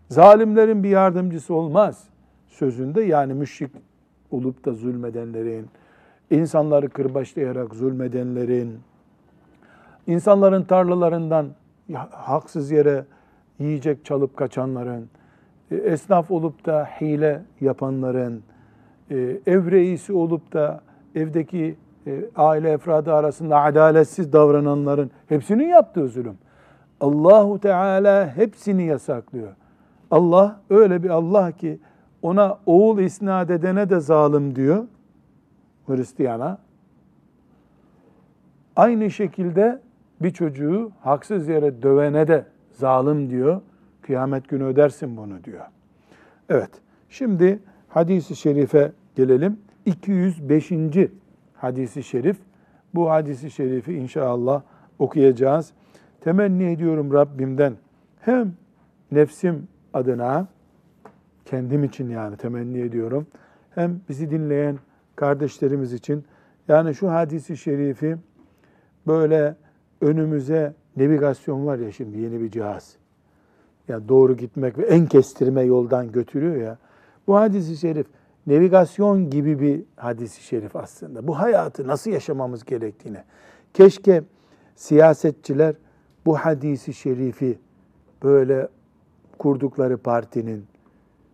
[0.08, 2.08] Zalimlerin bir yardımcısı olmaz
[2.48, 3.70] sözünde yani müşrik
[4.30, 5.66] olup da zulmedenlerin,
[6.30, 8.80] insanları kırbaçlayarak zulmedenlerin,
[10.06, 11.46] insanların tarlalarından
[12.10, 13.04] haksız yere
[13.58, 15.08] yiyecek çalıp kaçanların,
[15.70, 18.42] e, esnaf olup da hile yapanların,
[19.10, 19.16] e,
[19.46, 20.80] ev reisi olup da
[21.14, 26.38] evdeki e, aile efradı arasında adaletsiz davrananların hepsinin yaptığı zulüm.
[27.00, 29.52] Allahu Teala hepsini yasaklıyor.
[30.10, 31.78] Allah öyle bir Allah ki
[32.22, 34.84] ona oğul isnat edene de zalim diyor
[35.86, 36.58] Hristiyana.
[38.76, 39.80] Aynı şekilde
[40.24, 43.60] bir çocuğu haksız yere dövene de zalim diyor.
[44.02, 45.64] Kıyamet günü ödersin bunu diyor.
[46.48, 46.70] Evet.
[47.08, 47.58] Şimdi
[47.88, 49.58] hadisi şerife gelelim.
[49.86, 50.72] 205.
[51.54, 52.36] hadisi şerif.
[52.94, 54.62] Bu hadisi şerifi inşallah
[54.98, 55.72] okuyacağız.
[56.20, 57.74] Temenni ediyorum Rabbimden
[58.20, 58.52] hem
[59.12, 60.46] nefsim adına
[61.44, 63.26] kendim için yani temenni ediyorum.
[63.70, 64.78] Hem bizi dinleyen
[65.16, 66.24] kardeşlerimiz için
[66.68, 68.16] yani şu hadisi şerifi
[69.06, 69.56] böyle
[70.00, 72.96] önümüze navigasyon var ya şimdi yeni bir cihaz.
[73.88, 76.78] Ya doğru gitmek ve en kestirme yoldan götürüyor ya.
[77.26, 78.06] Bu hadisi şerif
[78.46, 81.26] navigasyon gibi bir hadisi şerif aslında.
[81.26, 83.18] Bu hayatı nasıl yaşamamız gerektiğini.
[83.74, 84.22] Keşke
[84.76, 85.74] siyasetçiler
[86.26, 87.58] bu hadisi şerifi
[88.22, 88.68] böyle
[89.38, 90.66] kurdukları partinin,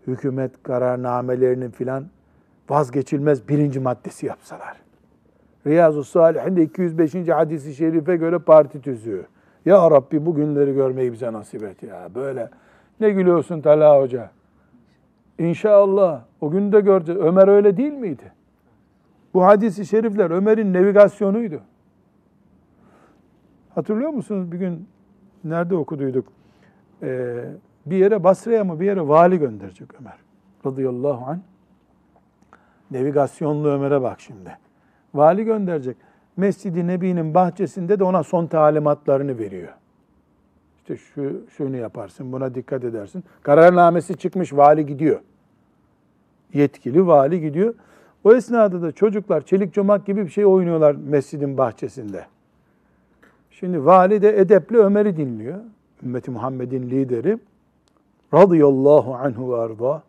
[0.06, 2.06] hükümet kararnamelerinin filan
[2.68, 4.79] vazgeçilmez birinci maddesi yapsalar.
[5.66, 7.14] Riyazu Salihinde 205.
[7.28, 9.26] hadisi şerife göre parti tüzüğü.
[9.64, 12.08] Ya Rabbi bu günleri görmeyi bize nasip et ya.
[12.14, 12.50] Böyle
[13.00, 14.30] ne gülüyorsun Talha Hoca?
[15.38, 17.20] İnşallah o günü de göreceğiz.
[17.20, 18.32] Ömer öyle değil miydi?
[19.34, 21.60] Bu hadisi şerifler Ömer'in navigasyonuydu.
[23.74, 24.88] Hatırlıyor musunuz bir gün
[25.44, 26.28] nerede okuduyduk?
[27.02, 27.44] Ee,
[27.86, 30.16] bir yere Basra'ya mı bir yere vali gönderecek Ömer
[30.66, 31.38] radıyallahu anh.
[32.90, 34.58] Navigasyonlu Ömer'e bak şimdi.
[35.14, 35.96] Vali gönderecek.
[36.36, 39.72] Mescid-i Nebi'nin bahçesinde de ona son talimatlarını veriyor.
[40.76, 43.24] İşte şu şunu yaparsın, buna dikkat edersin.
[43.42, 45.20] Kararnamesi çıkmış, vali gidiyor.
[46.54, 47.74] Yetkili vali gidiyor.
[48.24, 52.26] O esnada da çocuklar çelik çomak gibi bir şey oynuyorlar mescidin bahçesinde.
[53.50, 55.58] Şimdi vali de edepli Ömer'i dinliyor.
[56.02, 57.38] Ümmeti Muhammed'in lideri.
[58.34, 60.02] Radıyallahu anhu ve arda.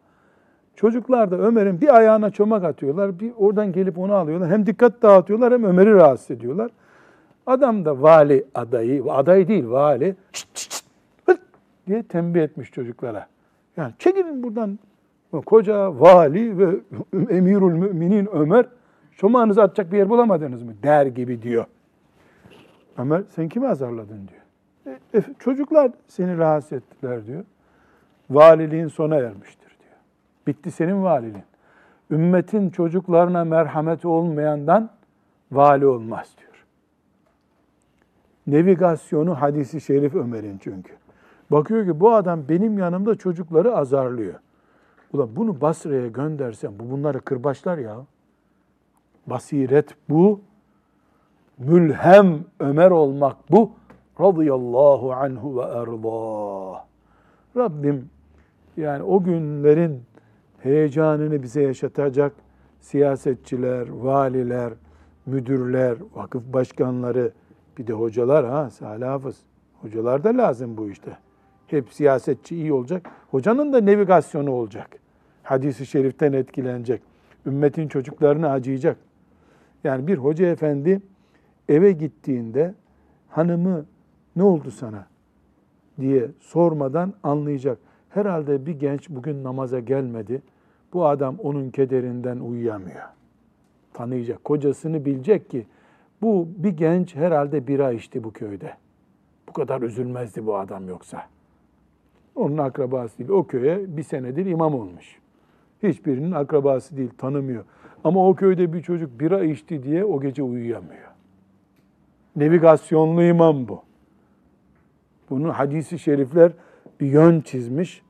[0.81, 3.19] Çocuklar da Ömer'in bir ayağına çomak atıyorlar.
[3.19, 4.49] Bir oradan gelip onu alıyorlar.
[4.49, 6.71] Hem dikkat dağıtıyorlar hem Ömer'i rahatsız ediyorlar.
[7.45, 10.15] Adam da vali adayı, aday değil vali.
[10.31, 10.85] Çıt çıt çıt,
[11.25, 11.41] hırt
[11.87, 13.27] diye tembih etmiş çocuklara.
[13.77, 14.79] Yani çekilin buradan.
[15.45, 16.75] Koca vali ve
[17.37, 18.65] emirül müminin Ömer
[19.17, 20.73] çomağınızı atacak bir yer bulamadınız mı?
[20.83, 21.65] Der gibi diyor.
[22.97, 24.41] Ömer sen kimi azarladın diyor.
[25.13, 27.43] E, e, çocuklar seni rahatsız ettiler diyor.
[28.29, 29.60] Valiliğin sona ermiştir diyor.
[30.47, 31.43] Bitti senin valiliğin.
[32.11, 34.89] Ümmetin çocuklarına merhameti olmayandan
[35.51, 36.65] vali olmaz diyor.
[38.47, 40.93] Navigasyonu hadisi şerif Ömer'in çünkü.
[41.51, 44.33] Bakıyor ki bu adam benim yanımda çocukları azarlıyor.
[45.13, 47.97] Ulan bunu Basra'ya göndersem bu bunları kırbaçlar ya.
[49.27, 50.41] Basiret bu.
[51.57, 53.71] Mülhem Ömer olmak bu.
[54.19, 56.83] Radıyallahu anhu ve erdah.
[57.57, 58.09] Rabbim
[58.77, 60.03] yani o günlerin
[60.63, 62.33] heyecanını bize yaşatacak
[62.79, 64.73] siyasetçiler, valiler,
[65.25, 67.31] müdürler, vakıf başkanları,
[67.77, 69.33] bir de hocalar ha Salih.
[69.81, 71.17] Hocalar da lazım bu işte.
[71.67, 73.09] Hep siyasetçi iyi olacak.
[73.31, 74.87] Hocanın da navigasyonu olacak.
[75.43, 77.01] Hadis-i şeriften etkilenecek.
[77.45, 78.97] Ümmetin çocuklarını acıyacak.
[79.83, 81.01] Yani bir hoca efendi
[81.69, 82.73] eve gittiğinde
[83.29, 83.85] hanımı
[84.35, 85.07] ne oldu sana
[85.99, 87.77] diye sormadan anlayacak.
[88.09, 90.41] Herhalde bir genç bugün namaza gelmedi.
[90.93, 93.03] Bu adam onun kederinden uyuyamıyor.
[93.93, 94.43] Tanıyacak.
[94.43, 95.65] Kocasını bilecek ki
[96.21, 98.73] bu bir genç herhalde bira içti bu köyde.
[99.49, 101.23] Bu kadar üzülmezdi bu adam yoksa.
[102.35, 103.29] Onun akrabası değil.
[103.29, 105.19] O köye bir senedir imam olmuş.
[105.83, 107.63] Hiçbirinin akrabası değil, tanımıyor.
[108.03, 111.11] Ama o köyde bir çocuk bira içti diye o gece uyuyamıyor.
[112.35, 113.83] Navigasyonlu imam bu.
[115.29, 116.51] Bunun hadisi şerifler
[116.99, 118.01] bir yön çizmiş.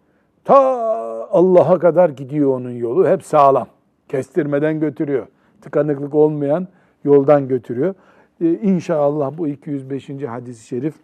[0.44, 1.01] Ta
[1.32, 3.08] Allah'a kadar gidiyor onun yolu.
[3.08, 3.68] Hep sağlam.
[4.10, 5.28] Kestirmeden götürüyor.
[5.62, 6.68] Tıkanıklık olmayan
[7.04, 7.96] yoldan götürüyor.
[8.42, 10.10] Ee, inşallah bu 205.
[10.10, 10.96] hadis-i şerif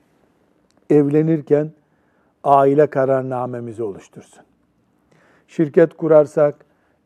[0.89, 1.71] evlenirken
[2.43, 4.43] aile kararnamemizi oluştursun.
[5.47, 6.55] Şirket kurarsak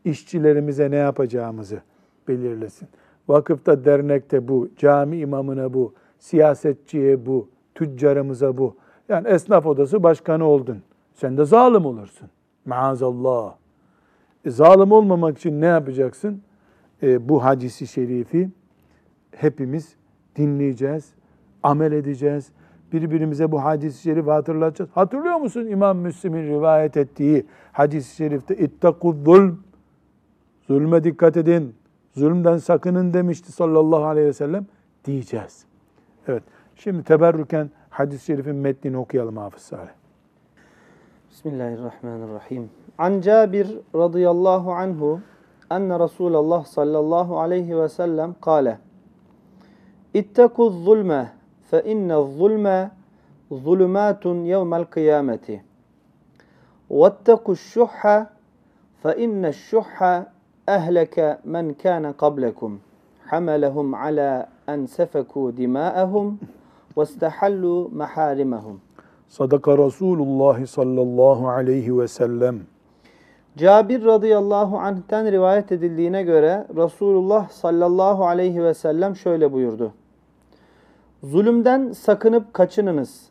[0.06, 1.82] işçilerimize ne yapacağımızı
[2.28, 2.88] belirlesin.
[3.28, 8.76] Vakıfta, dernekte bu, cami imamına bu, siyasetçiye bu, tüccarımıza bu.
[9.10, 10.78] Yani esnaf odası başkanı oldun.
[11.14, 12.30] Sen de zalim olursun.
[12.66, 13.56] Maazallah.
[14.46, 16.42] E, zalim olmamak için ne yapacaksın?
[17.04, 18.50] E, bu hadisi şerifi
[19.36, 19.96] hepimiz
[20.36, 21.14] dinleyeceğiz,
[21.64, 22.52] amel edeceğiz.
[22.94, 24.92] Birbirimize bu hadis-i şerifi hatırlatacağız.
[24.94, 29.64] Hatırlıyor musun İmam Müslim'in rivayet ettiği hadis-i şerifte ittakud zulm
[30.68, 31.76] zulme dikkat edin,
[32.14, 34.66] zulümden sakının demişti sallallahu aleyhi ve sellem
[35.06, 35.66] diyeceğiz.
[36.28, 36.44] Evet.
[36.76, 40.01] Şimdi teberrüken hadis-i şerifin metnini okuyalım Hafız Salih.
[41.32, 42.64] بسم الله الرحمن الرحيم.
[43.00, 45.20] عن جابر رضي الله عنه
[45.72, 48.76] أن رسول الله صلى الله عليه وسلم قال
[50.16, 51.28] اتقوا الظلم
[51.72, 52.90] فإن الظلم
[53.54, 55.48] ظلمات يوم القيامة.
[56.90, 58.26] واتقوا الشح
[59.04, 60.24] فإن الشح
[60.70, 62.80] أهلك من كان قبلكم.
[63.26, 66.38] حملهم على أن سفكوا دماءهم
[66.96, 68.80] واستحلوا محارمهم.
[69.32, 72.60] Sadaka Resulullah sallallahu aleyhi ve sellem.
[73.58, 79.94] Cabir radıyallahu anh'ten rivayet edildiğine göre Resulullah sallallahu aleyhi ve sellem şöyle buyurdu.
[81.24, 83.30] Zulümden sakınıp kaçınınız.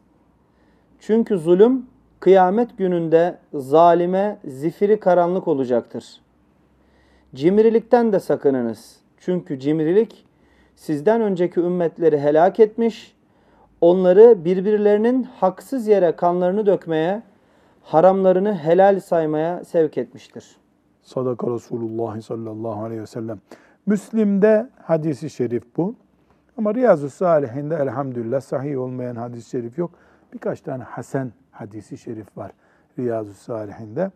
[1.00, 1.86] Çünkü zulüm
[2.20, 6.20] kıyamet gününde zalime zifiri karanlık olacaktır.
[7.34, 8.96] Cimrilikten de sakınınız.
[9.18, 10.26] Çünkü cimrilik
[10.76, 13.19] sizden önceki ümmetleri helak etmiş,
[13.80, 17.22] onları birbirlerinin haksız yere kanlarını dökmeye,
[17.82, 20.56] haramlarını helal saymaya sevk etmiştir.
[21.02, 23.40] Sadaka Resulullah sallallahu aleyhi ve sellem.
[23.86, 25.94] Müslim'de hadisi şerif bu.
[26.58, 29.90] Ama Riyazu Salihinde elhamdülillah sahih olmayan hadis-i şerif yok.
[30.32, 32.52] Birkaç tane hasen hadisi şerif var
[32.98, 34.10] Riyazu Salihinde.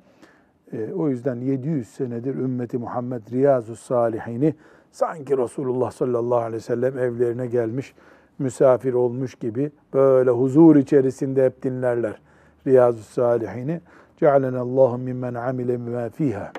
[0.73, 4.55] E, o yüzden 700 senedir ümmeti Muhammed Riyazu Salihini
[4.91, 7.95] sanki Resulullah sallallahu aleyhi ve sellem evlerine gelmiş,
[8.39, 12.21] misafir olmuş gibi böyle huzur içerisinde hep dinlerler
[12.67, 13.81] Riyazu Salihini.
[14.21, 16.53] Cealenallahu mimmen amile bima fiha.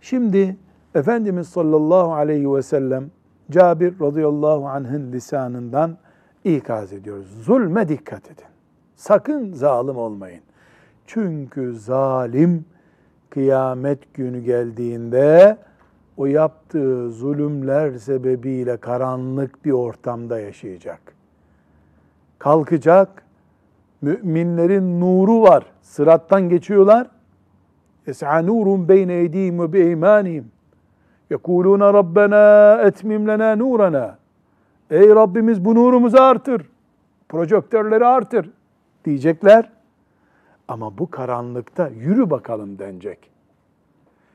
[0.00, 0.56] Şimdi
[0.94, 3.10] Efendimiz sallallahu aleyhi ve sellem
[3.50, 5.96] Cabir radıyallahu anh'ın lisanından
[6.44, 7.26] ikaz ediyoruz.
[7.44, 8.44] Zulme dikkat edin.
[8.96, 10.40] Sakın zalim olmayın.
[11.06, 12.64] Çünkü zalim
[13.30, 15.56] kıyamet günü geldiğinde
[16.16, 21.00] o yaptığı zulümler sebebiyle karanlık bir ortamda yaşayacak.
[22.38, 23.24] Kalkacak,
[24.02, 25.66] müminlerin nuru var.
[25.82, 27.06] Sırattan geçiyorlar.
[28.06, 30.52] Es'a nurun beyne eydihim ve beymanihim.
[31.30, 34.18] Yekuluna Rabbena etmim lena nurana.
[34.90, 36.62] Ey Rabbimiz bu nurumuzu artır.
[37.28, 38.50] Projektörleri artır
[39.04, 39.70] diyecekler.
[40.68, 43.31] Ama bu karanlıkta yürü bakalım denecek.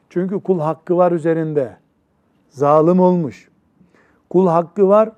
[0.10, 1.78] Çünkü kul hakkı var üzerinde.
[2.50, 3.50] Zalim olmuş.
[4.30, 5.12] Kul hakkı var.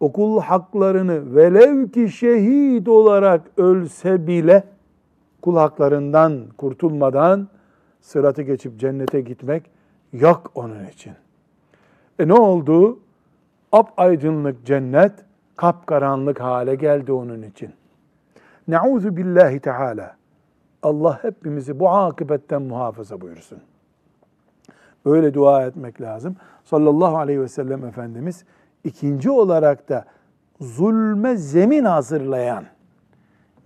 [0.00, 4.64] O kul haklarını velev ki şehit olarak ölse bile
[5.42, 7.48] kul haklarından kurtulmadan
[8.00, 9.70] sıratı geçip cennete gitmek
[10.12, 11.12] yok onun için.
[12.18, 12.98] E ne oldu?
[13.72, 15.12] Ap aydınlık cennet
[15.56, 17.70] kapkaranlık hale geldi onun için.
[18.68, 20.16] Nauzu billahi teala.
[20.82, 23.58] Allah hepimizi bu akıbetten muhafaza buyursun.
[25.04, 26.36] Böyle dua etmek lazım.
[26.64, 28.44] Sallallahu aleyhi ve sellem Efendimiz
[28.84, 30.04] ikinci olarak da
[30.60, 32.64] zulme zemin hazırlayan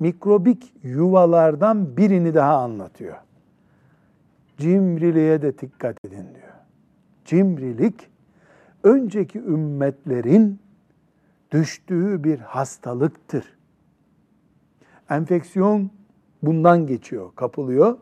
[0.01, 3.17] mikrobik yuvalardan birini daha anlatıyor.
[4.59, 6.55] Cimriliğe de dikkat edin diyor.
[7.25, 8.11] Cimrilik
[8.85, 10.61] önceki ümmetlerin
[11.51, 13.59] düştüğü bir hastalıktır.
[15.11, 15.91] Enfeksiyon
[16.43, 17.99] bundan geçiyor, kapılıyor.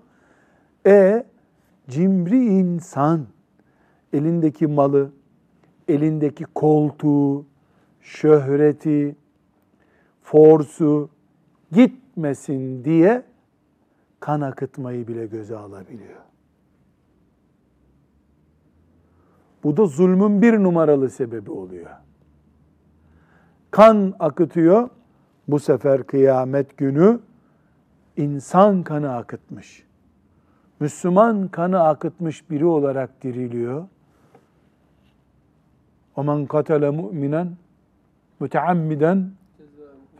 [0.87, 1.27] E
[1.89, 3.27] cimri insan
[4.13, 5.11] elindeki malı,
[5.89, 7.47] elindeki koltuğu,
[8.01, 9.17] şöhreti,
[10.23, 11.09] forsu
[11.73, 13.23] gitmesin diye
[14.21, 16.21] kan akıtmayı bile göze alabiliyor.
[19.65, 21.91] Bu da zulmün bir numaralı sebebi oluyor.
[23.71, 24.89] Kan akıtıyor,
[25.49, 27.21] bu sefer kıyamet günü
[28.17, 29.86] insan kanı akıtmış.
[30.80, 33.88] Müslüman kanı akıtmış biri olarak diriliyor.
[36.16, 37.48] وَمَنْ قَتَلَ مُؤْمِنًا
[38.42, 39.26] مُتَعَمِّدًا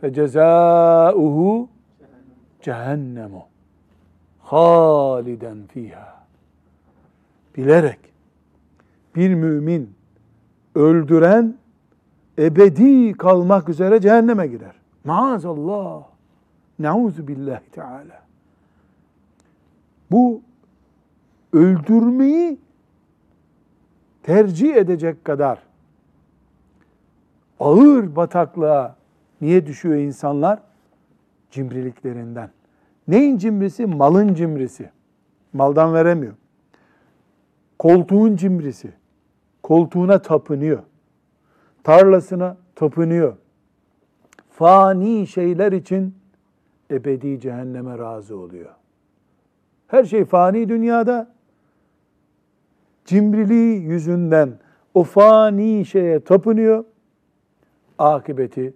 [0.02, 1.66] فَجَزَاؤُهُ
[2.62, 3.32] cehennem
[4.40, 6.24] haliden fiha.
[7.56, 7.98] Bilerek
[9.16, 9.94] bir mümin
[10.74, 11.54] öldüren
[12.38, 14.74] ebedi kalmak üzere cehenneme girer.
[15.04, 16.02] Maazallah.
[16.78, 18.22] Nauzu billahi teala.
[20.11, 20.41] Bu
[21.53, 22.59] öldürmeyi
[24.23, 25.59] tercih edecek kadar
[27.59, 28.95] ağır bataklığa
[29.41, 30.59] niye düşüyor insanlar?
[31.51, 32.49] Cimriliklerinden.
[33.07, 33.85] Neyin cimrisi?
[33.85, 34.89] Malın cimrisi.
[35.53, 36.33] Maldan veremiyor.
[37.79, 38.93] Koltuğun cimrisi.
[39.63, 40.83] Koltuğuna tapınıyor.
[41.83, 43.37] Tarlasına tapınıyor.
[44.49, 46.15] Fani şeyler için
[46.91, 48.76] ebedi cehenneme razı oluyor.
[49.87, 51.27] Her şey fani dünyada.
[53.05, 54.49] Cimriliği yüzünden
[54.93, 56.85] o fani şeye tapınıyor.
[57.99, 58.73] Akıbeti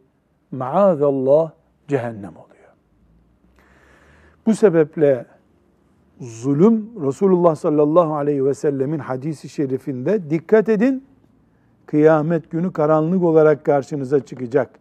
[0.51, 1.51] maazallah
[1.88, 2.51] cehennem oluyor.
[4.45, 5.26] Bu sebeple
[6.20, 11.03] zulüm Resulullah sallallahu aleyhi ve sellemin hadisi şerifinde dikkat edin
[11.86, 14.80] kıyamet günü karanlık olarak karşınıza çıkacak.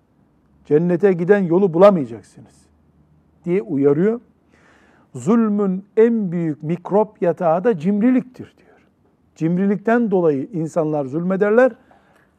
[0.65, 2.67] Cennete giden yolu bulamayacaksınız
[3.45, 4.21] diye uyarıyor.
[5.15, 8.79] Zulmün en büyük mikrop yatağı da cimriliktir diyor.
[9.35, 11.73] Cimrilikten dolayı insanlar zulmederler.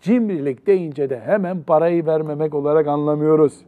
[0.01, 3.61] Cimrilik deyince de hemen parayı vermemek olarak anlamıyoruz.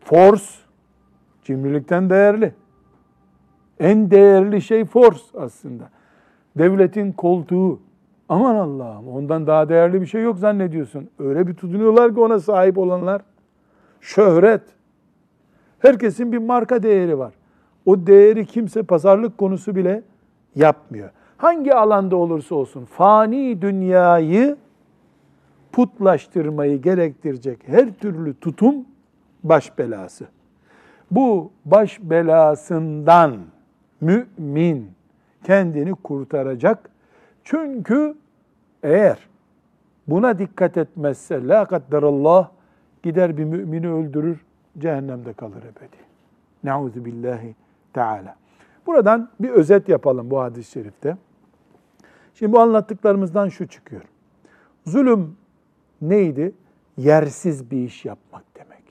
[0.00, 0.44] Force
[1.44, 2.54] cimrilikten değerli.
[3.80, 5.90] En değerli şey force aslında.
[6.58, 7.80] Devletin koltuğu.
[8.28, 11.10] Aman Allah'ım ondan daha değerli bir şey yok zannediyorsun.
[11.18, 13.22] Öyle bir tutunuyorlar ki ona sahip olanlar.
[14.00, 14.62] Şöhret.
[15.78, 17.32] Herkesin bir marka değeri var.
[17.86, 20.02] O değeri kimse pazarlık konusu bile
[20.54, 21.10] yapmıyor.
[21.36, 24.56] Hangi alanda olursa olsun fani dünyayı
[25.72, 28.74] putlaştırmayı gerektirecek her türlü tutum
[29.44, 30.26] baş belası.
[31.10, 33.36] Bu baş belasından
[34.00, 34.90] mümin
[35.44, 36.90] kendini kurtaracak.
[37.44, 38.14] Çünkü
[38.82, 39.18] eğer
[40.06, 42.48] buna dikkat etmezse la kadderallah
[43.02, 44.44] gider bir mümini öldürür,
[44.78, 45.96] cehennemde kalır ebedi.
[46.64, 47.54] Nauzu billahi
[47.92, 48.36] teala.
[48.86, 51.16] Buradan bir özet yapalım bu hadis-i şerifte.
[52.34, 54.02] Şimdi bu anlattıklarımızdan şu çıkıyor.
[54.86, 55.36] Zulüm
[56.02, 56.52] neydi?
[56.96, 58.84] Yersiz bir iş yapmak demek.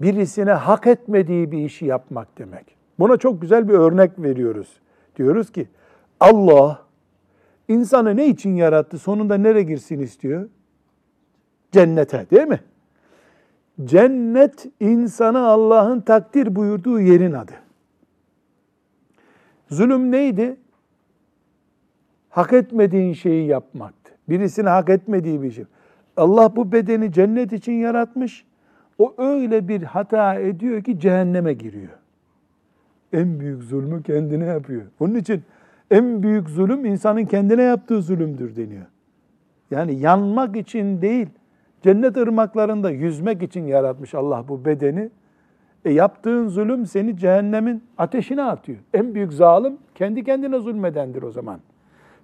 [0.00, 2.76] Birisine hak etmediği bir işi yapmak demek.
[2.98, 4.80] Buna çok güzel bir örnek veriyoruz.
[5.16, 5.68] Diyoruz ki
[6.20, 6.82] Allah
[7.68, 8.98] insanı ne için yarattı?
[8.98, 10.48] Sonunda nereye girsin istiyor?
[11.72, 12.60] Cennete değil mi?
[13.84, 17.52] Cennet insana Allah'ın takdir buyurduğu yerin adı.
[19.70, 20.56] Zulüm neydi?
[22.28, 24.12] Hak etmediğin şeyi yapmaktı.
[24.28, 25.64] Birisine hak etmediği bir şey.
[26.16, 28.44] Allah bu bedeni cennet için yaratmış.
[28.98, 31.92] O öyle bir hata ediyor ki cehenneme giriyor.
[33.12, 34.82] En büyük zulmü kendine yapıyor.
[35.00, 35.42] Onun için
[35.90, 38.86] en büyük zulüm insanın kendine yaptığı zulümdür deniyor.
[39.70, 41.28] Yani yanmak için değil,
[41.82, 45.10] cennet ırmaklarında yüzmek için yaratmış Allah bu bedeni.
[45.84, 48.78] E yaptığın zulüm seni cehennemin ateşine atıyor.
[48.94, 51.60] En büyük zalim kendi kendine zulmedendir o zaman.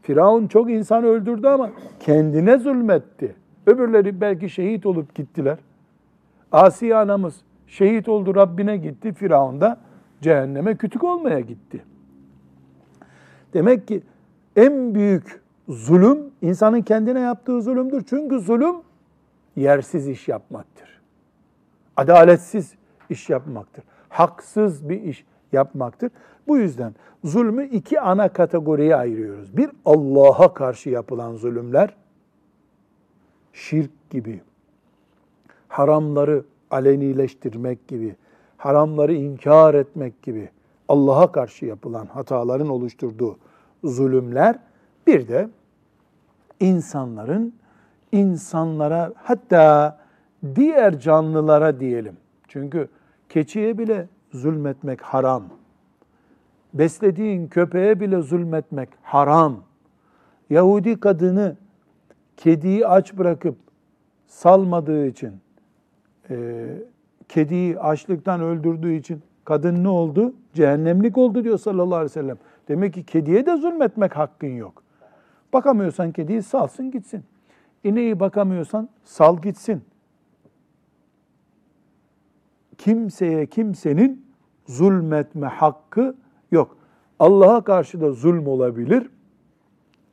[0.02, 3.34] Firavun çok insan öldürdü ama kendine zulmetti.
[3.66, 5.58] Öbürleri belki şehit olup gittiler.
[6.52, 9.12] Asiye anamız şehit oldu Rabbine gitti.
[9.12, 9.78] Firavun da
[10.20, 11.84] cehenneme kütük olmaya gitti.
[13.54, 14.02] Demek ki
[14.56, 18.02] en büyük zulüm insanın kendine yaptığı zulümdür.
[18.06, 18.74] Çünkü zulüm
[19.56, 21.00] yersiz iş yapmaktır.
[21.96, 22.74] Adaletsiz
[23.10, 23.84] iş yapmaktır.
[24.08, 26.10] Haksız bir iş yapmaktır.
[26.46, 26.94] Bu yüzden
[27.24, 29.56] zulmü iki ana kategoriye ayırıyoruz.
[29.56, 31.96] Bir Allah'a karşı yapılan zulümler,
[33.52, 34.40] şirk gibi,
[35.68, 38.16] haramları alenileştirmek gibi,
[38.56, 40.50] haramları inkar etmek gibi
[40.88, 43.38] Allah'a karşı yapılan hataların oluşturduğu
[43.84, 44.58] zulümler,
[45.06, 45.48] bir de
[46.60, 47.54] insanların
[48.14, 49.98] insanlara hatta
[50.54, 52.16] diğer canlılara diyelim.
[52.48, 52.88] Çünkü
[53.28, 55.42] keçiye bile zulmetmek haram.
[56.74, 59.56] Beslediğin köpeğe bile zulmetmek haram.
[60.50, 61.56] Yahudi kadını
[62.36, 63.56] kediyi aç bırakıp
[64.26, 65.32] salmadığı için,
[66.30, 66.66] e,
[67.28, 70.34] kediyi açlıktan öldürdüğü için kadın ne oldu?
[70.54, 72.38] Cehennemlik oldu diyor sallallahu aleyhi ve sellem.
[72.68, 74.82] Demek ki kediye de zulmetmek hakkın yok.
[75.52, 77.24] Bakamıyorsan kediyi salsın gitsin.
[77.84, 79.84] İneği bakamıyorsan sal gitsin.
[82.78, 84.26] Kimseye kimsenin
[84.66, 86.14] zulmetme hakkı
[86.50, 86.76] yok.
[87.18, 89.10] Allah'a karşı da zulm olabilir.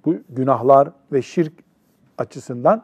[0.06, 1.54] Bu günahlar ve şirk
[2.18, 2.84] açısından.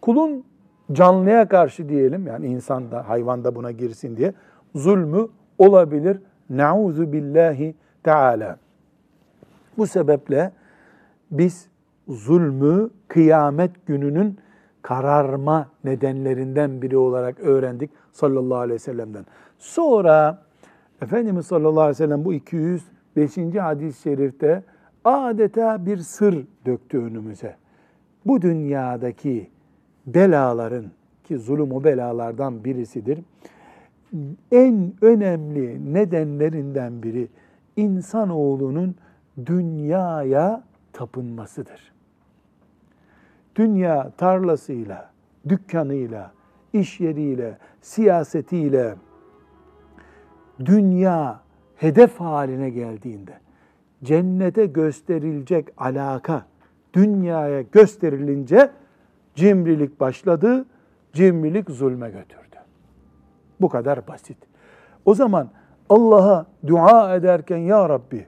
[0.00, 0.44] Kulun
[0.92, 4.34] canlıya karşı diyelim yani insan da hayvan da buna girsin diye
[4.74, 5.28] zulmü
[5.58, 6.18] olabilir.
[6.50, 8.58] Nauzu billahi teala.
[9.78, 10.52] Bu sebeple
[11.30, 11.68] biz
[12.12, 14.38] zulmü kıyamet gününün
[14.82, 19.26] kararma nedenlerinden biri olarak öğrendik sallallahu aleyhi ve sellem'den.
[19.58, 20.42] Sonra
[21.02, 23.36] Efendimiz sallallahu aleyhi ve sellem bu 205.
[23.60, 24.62] hadis-i şerifte
[25.04, 27.56] adeta bir sır döktü önümüze.
[28.26, 29.50] Bu dünyadaki
[30.06, 30.84] belaların
[31.24, 33.18] ki zulüm o belalardan birisidir.
[34.52, 37.28] En önemli nedenlerinden biri
[37.76, 38.94] insanoğlunun
[39.46, 41.91] dünyaya tapınmasıdır.
[43.56, 45.10] Dünya tarlasıyla,
[45.48, 46.32] dükkanıyla,
[46.72, 48.94] iş yeriyle, siyasetiyle
[50.64, 51.40] dünya
[51.76, 53.32] hedef haline geldiğinde
[54.04, 56.46] cennete gösterilecek alaka
[56.94, 58.70] dünyaya gösterilince
[59.34, 60.64] cimrilik başladı,
[61.12, 62.56] cimrilik zulme götürdü.
[63.60, 64.38] Bu kadar basit.
[65.04, 65.48] O zaman
[65.88, 68.26] Allah'a dua ederken ya Rabbi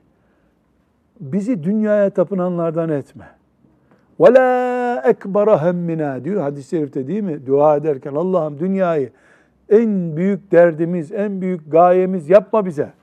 [1.19, 3.34] bizi dünyaya tapınanlardan etme.
[4.19, 7.45] Ve la ekbara hemmina diyor hadis-i şerifte değil mi?
[7.47, 9.11] Dua ederken Allah'ım dünyayı
[9.69, 12.93] en büyük derdimiz, en büyük gayemiz yapma bize.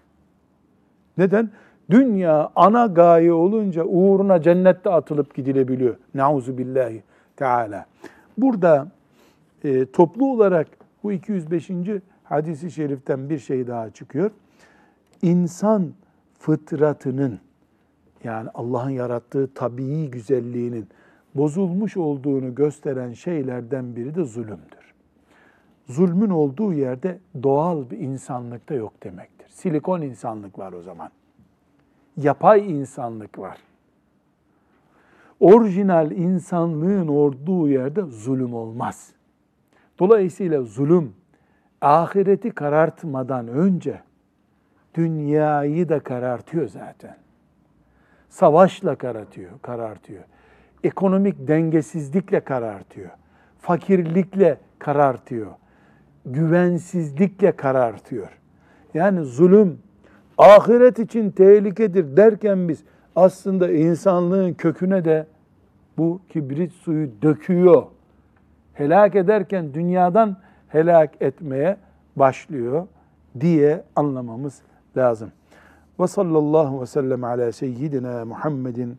[1.19, 1.51] Neden?
[1.91, 5.97] Dünya ana gaye olunca uğruna cennette atılıp gidilebiliyor.
[6.15, 7.03] Nauzu billahi
[7.37, 7.87] teala.
[8.39, 8.89] Burada
[9.65, 10.67] e, toplu olarak
[11.03, 11.71] bu 205.
[12.25, 14.31] hadisi şeriften bir şey daha çıkıyor.
[15.23, 15.93] İnsan
[16.39, 17.39] fıtratının
[18.25, 20.89] yani Allah'ın yarattığı tabii güzelliğinin
[21.35, 24.95] bozulmuş olduğunu gösteren şeylerden biri de zulümdür.
[25.87, 29.49] Zulmün olduğu yerde doğal bir insanlık da yok demektir.
[29.49, 31.11] Silikon insanlık var o zaman.
[32.17, 33.59] Yapay insanlık var.
[35.41, 39.13] Orijinal insanlığın olduğu yerde zulüm olmaz.
[39.99, 41.15] Dolayısıyla zulüm
[41.81, 44.01] ahireti karartmadan önce
[44.95, 47.17] dünyayı da karartıyor zaten.
[48.29, 50.25] savaşla karartıyor, karartıyor.
[50.85, 53.11] Ekonomik dengesizlikle karartıyor.
[53.61, 55.51] Fakirlikle karartıyor.
[56.27, 58.29] Güvensizlikle karartıyor.
[58.95, 59.79] Yani zulüm
[60.39, 62.85] ahiret için tehlikedir derken biz
[63.17, 65.27] aslında insanlığın köküne de
[65.99, 67.83] bu kibrit suyu döküyor.
[68.73, 70.37] Helak ederken dünyadan
[70.69, 71.77] helak etmeye
[72.17, 72.87] başlıyor
[73.41, 74.63] diye anlamamız
[74.97, 75.33] lazım.
[76.01, 78.99] Ve sallallahu ve sellem ala seyyidina Muhammedin